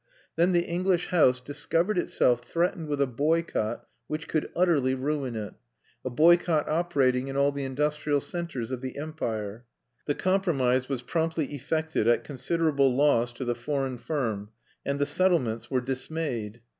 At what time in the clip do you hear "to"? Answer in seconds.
13.33-13.45